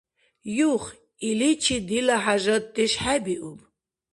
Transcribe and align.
Юх, 0.71 0.83
иличи 1.29 1.77
дила 1.87 2.17
хӏяжатдеш 2.23 2.93
хӏебиуб. 3.01 3.59